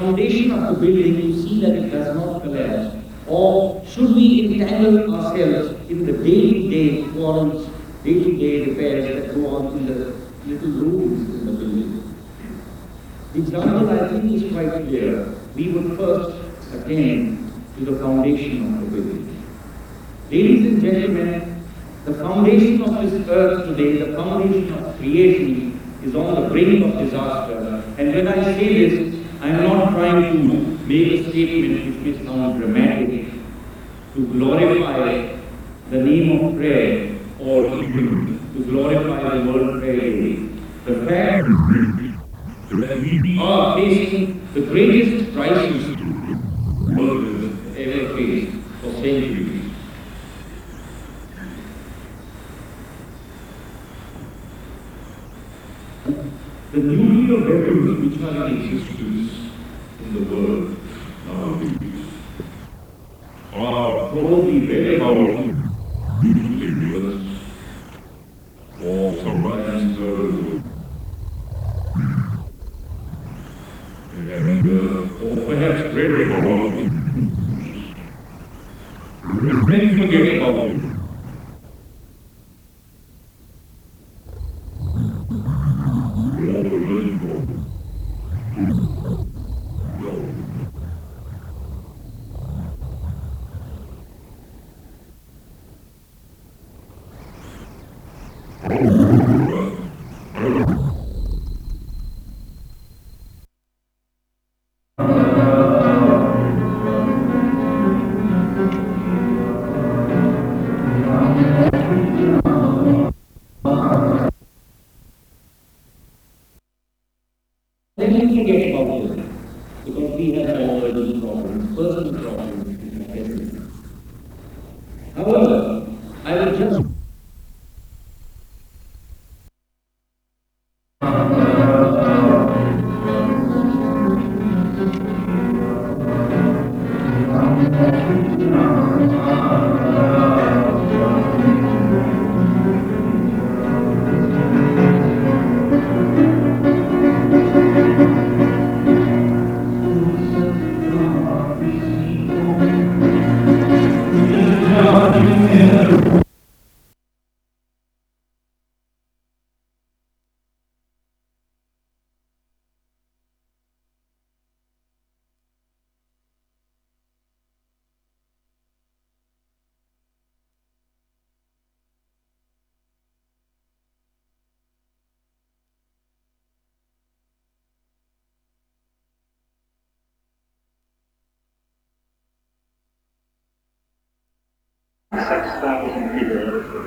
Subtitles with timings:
[0.00, 2.96] foundation of the building you see that it does not collapse?
[3.26, 7.68] Or should we entangle ourselves in the day-to-day quarrels,
[8.02, 9.98] day-to-day repairs that go on in the
[10.46, 12.16] little rooms in the building?
[13.32, 15.34] The example I think is quite clear.
[15.54, 16.36] We would first
[16.74, 19.44] attend to the foundation of the building.
[20.30, 21.64] Ladies and gentlemen,
[22.04, 26.98] the foundation of this earth today, the foundation of creation, is on the brink of
[26.98, 27.84] disaster.
[27.98, 30.54] And when I say this, I am not trying to
[30.86, 33.24] make a statement which may sound dramatic,
[34.14, 35.38] to glorify
[35.88, 40.36] the name of prayer or to glorify the World Prayer.
[40.84, 41.48] The fact
[42.80, 49.72] that we are facing the greatest crisis the world has ever faced for centuries.
[56.72, 59.19] The nuclear weapons which are in existence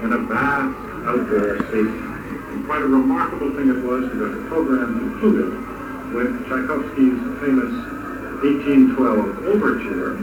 [0.03, 0.75] in a vast
[1.07, 1.95] outdoor space.
[2.51, 5.55] And quite a remarkable thing it was because the program concluded
[6.11, 7.71] with Tchaikovsky's famous
[8.43, 10.17] 1812 Overture,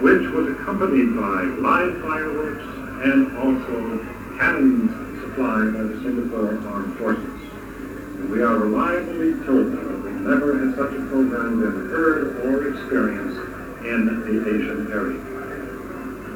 [0.00, 2.64] which was accompanied by live fireworks
[3.04, 4.00] and also
[4.38, 4.88] cannons
[5.20, 7.40] supplied by the Singapore Armed Forces.
[8.16, 12.72] And we are reliably told that we never had such a program been heard or
[12.72, 13.40] experienced
[13.84, 15.29] in the Asian area.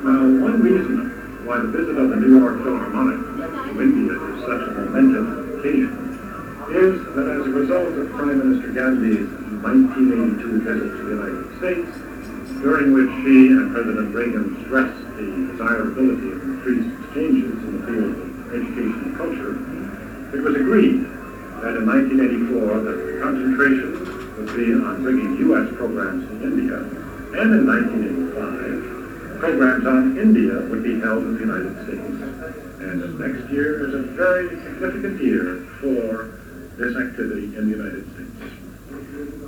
[0.04, 4.68] Now, one reason why the visit of the New York Philharmonic to India is such
[4.68, 5.96] a momentous occasion
[6.68, 9.24] is that as a result of Prime Minister Gandhi's
[9.64, 11.88] 1982 visit to the United States,
[12.60, 18.12] during which she and President Reagan stressed the desirability of increased exchanges in the field
[18.12, 18.28] of
[18.60, 19.56] education and culture,
[20.36, 21.08] it was agreed
[21.64, 22.52] that in 1984
[22.84, 24.04] the concentration
[24.36, 25.72] would be on bringing U.S.
[25.80, 26.76] programs to India,
[27.40, 28.93] and in 1985
[29.44, 32.16] programs on India would be held in the United States.
[32.80, 36.40] And next year is a very significant year for
[36.80, 38.32] this activity in the United States.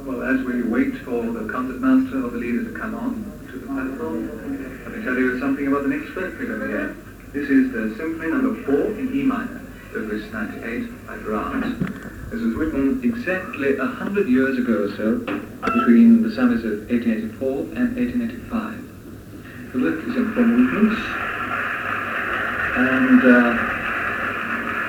[0.04, 3.66] Well, as we wait for the concertmaster or the leader to come on to the
[3.66, 4.28] platform,
[4.84, 6.96] let me tell you something about the next over here.
[7.32, 9.64] This is the Symphony Number 4 in E minor,
[9.96, 11.78] Opus 98 by Brahms.
[12.30, 15.18] This was written exactly a hundred years ago or so,
[15.72, 17.48] between the summers of 1884
[17.80, 18.75] and 1885.
[19.76, 19.82] Is
[20.16, 20.96] in four movements,
[22.76, 23.52] and uh,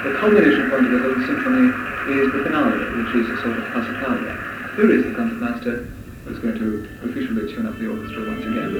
[0.04, 1.68] the culmination point of the whole symphony
[2.16, 4.34] is the finale, which is a sort of passacaglia.
[4.78, 5.92] Here is the concertmaster
[6.24, 8.74] who's going to officially tune up the orchestra once again.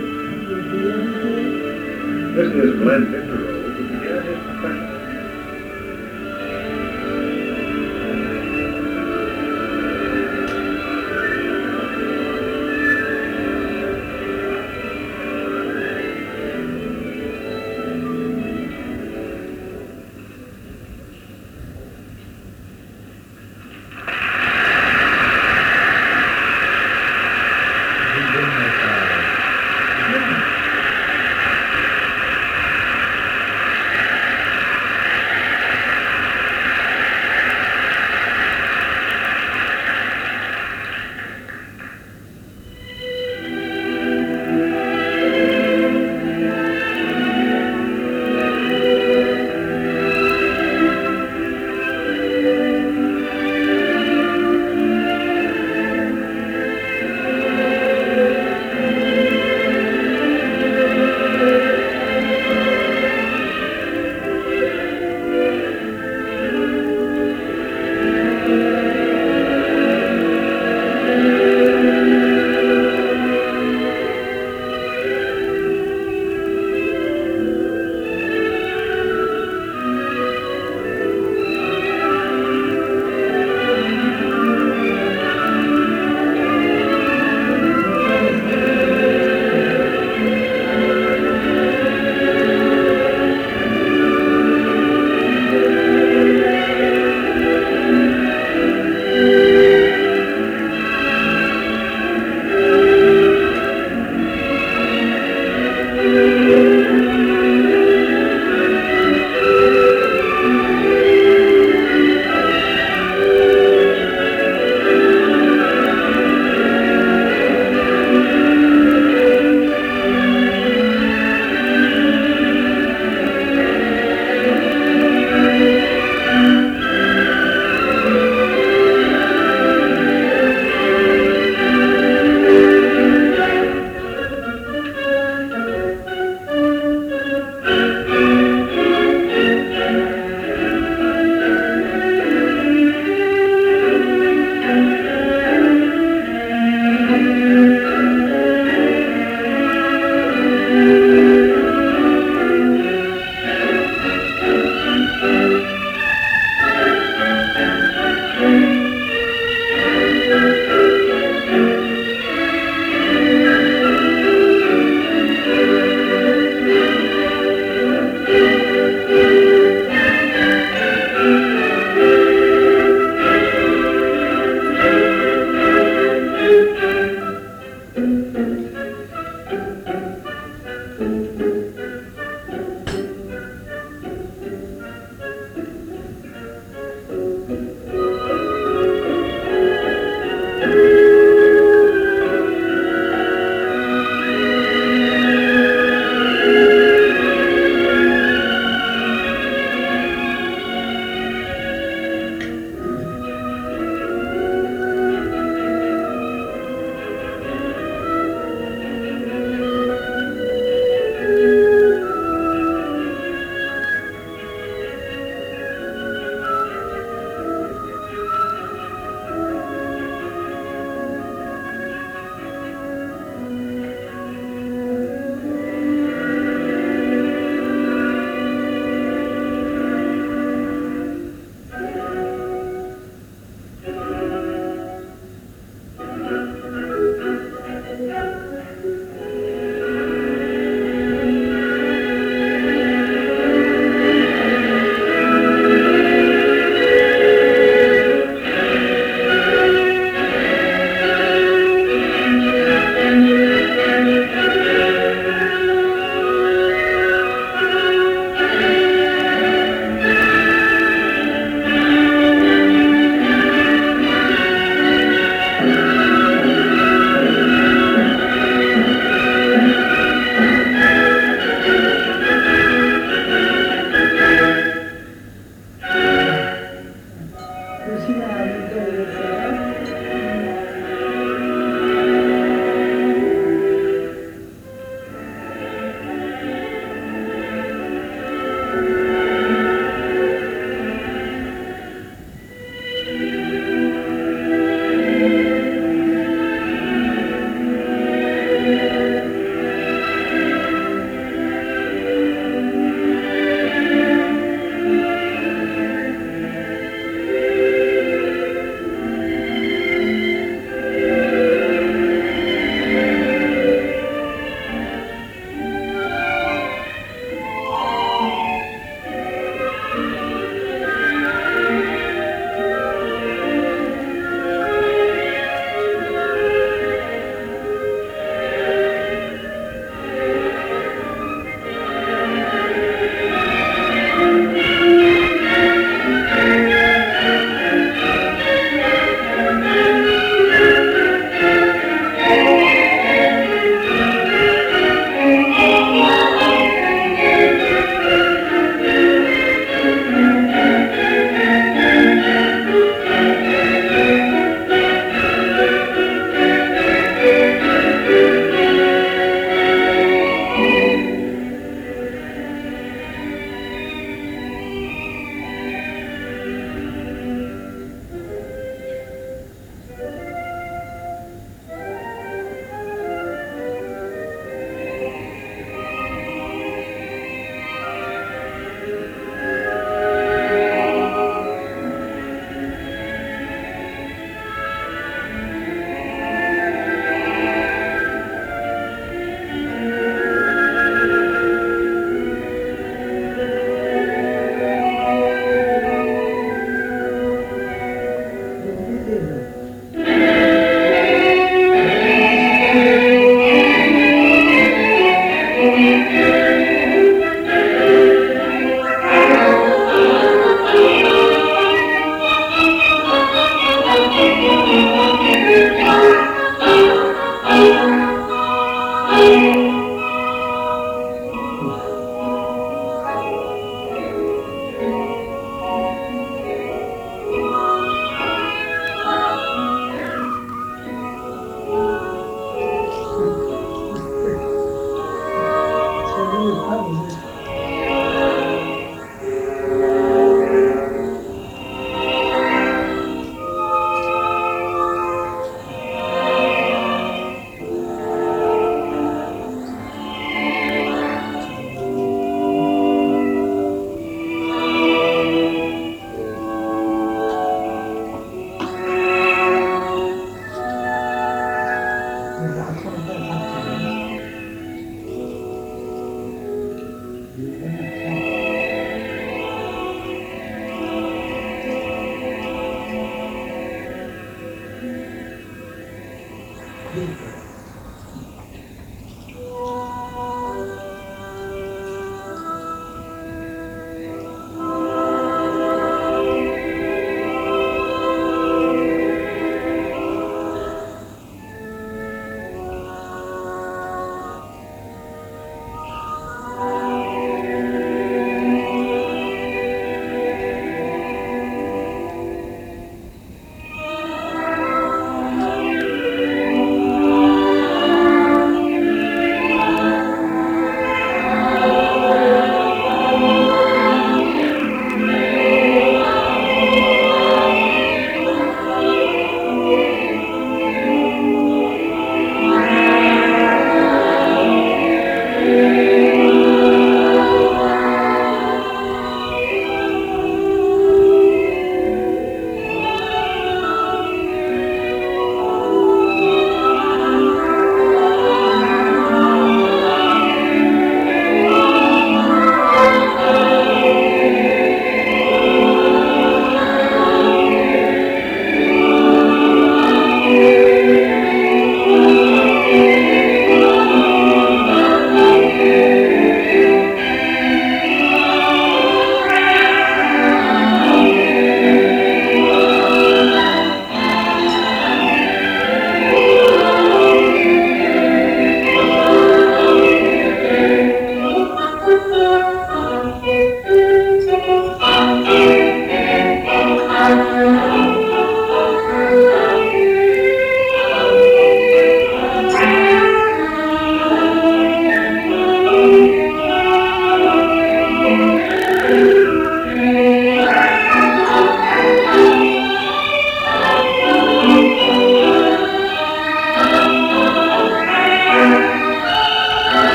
[2.36, 3.57] This is Glenn Dicterow,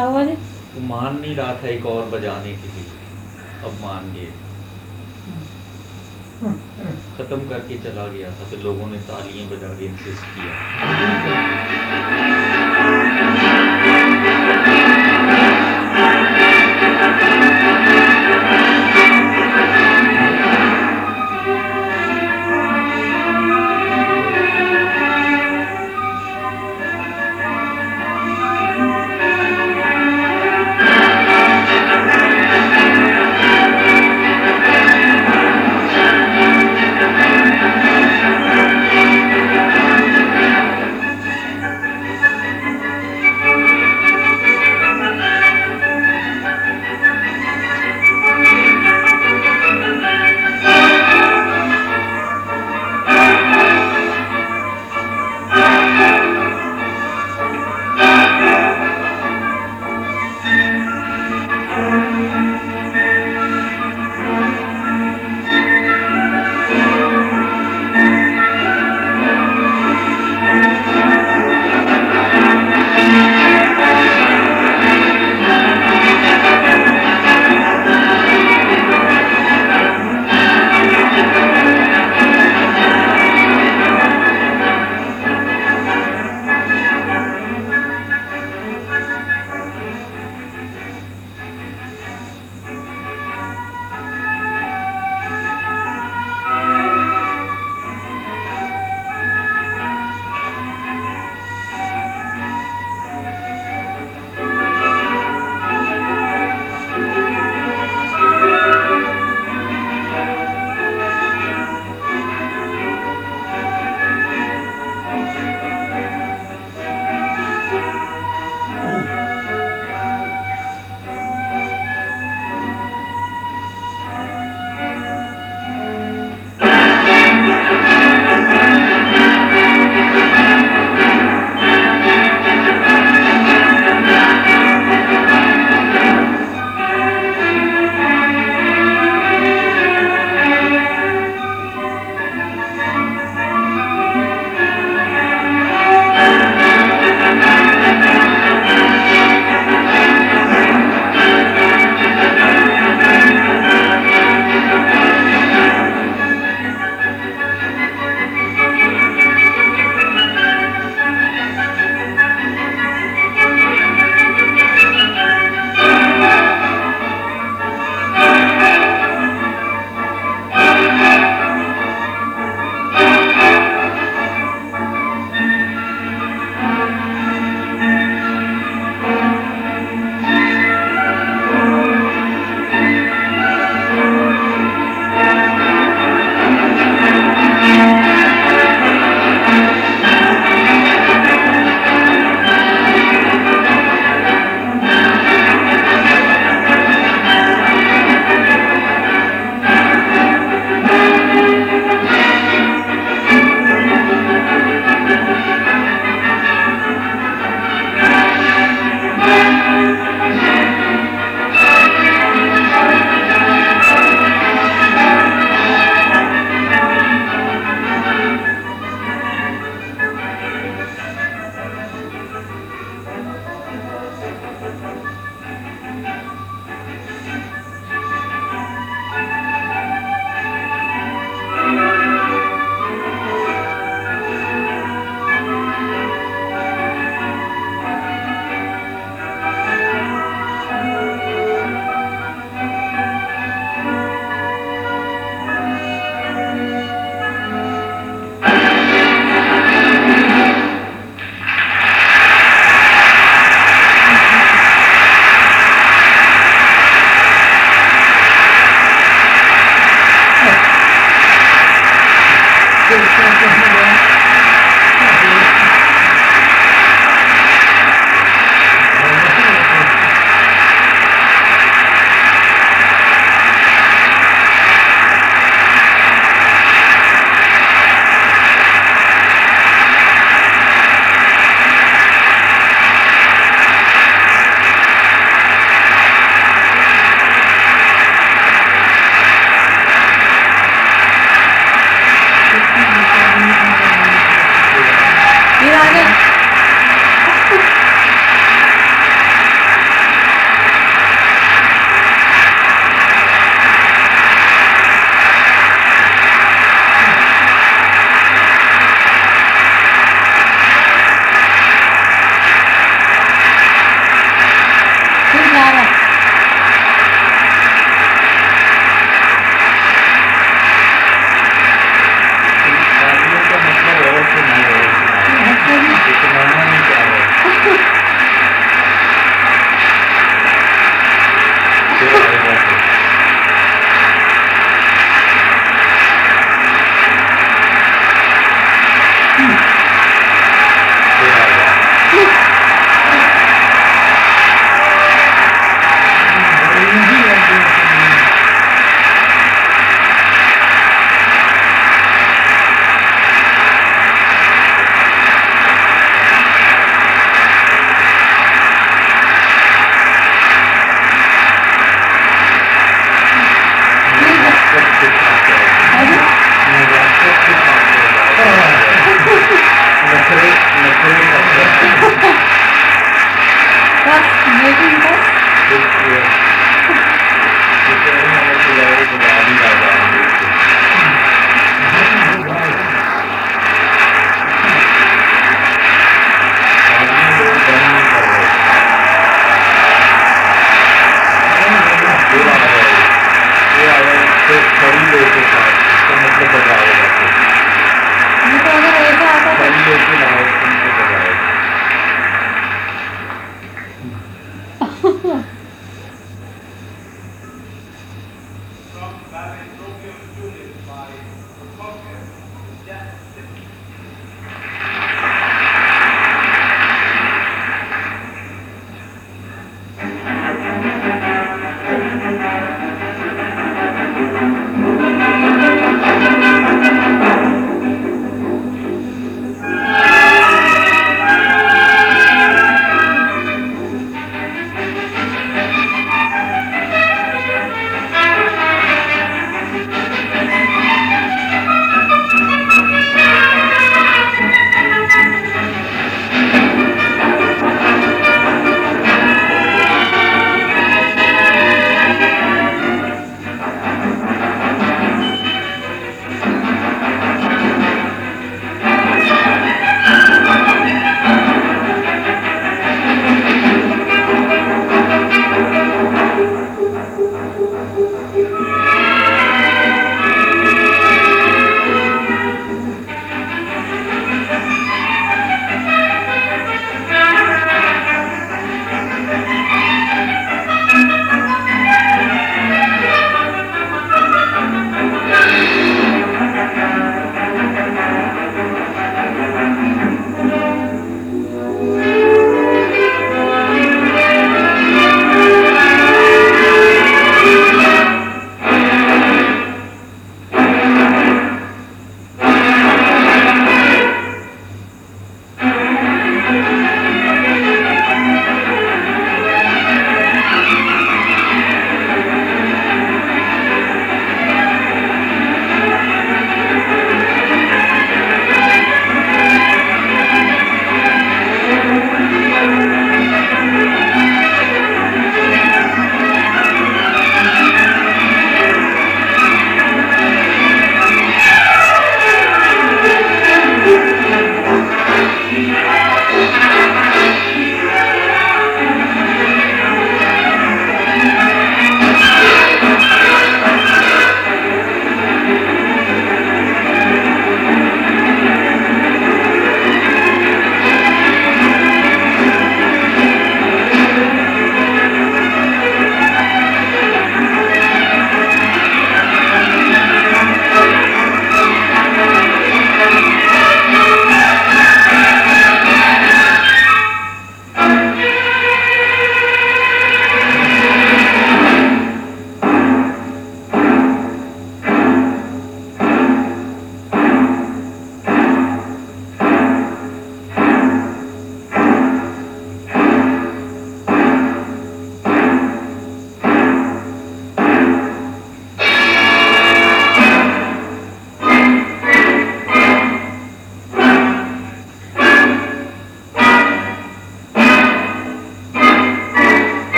[0.00, 0.34] क्या हुआ जी
[0.74, 2.84] तो मान नहीं रहा था एक और बजाने के लिए।
[3.64, 4.28] अब मान गए।
[7.18, 10.52] खत्म करके चला गया था, फिर लोगों ने तालियाँ बजा के इंसिस्ट किया।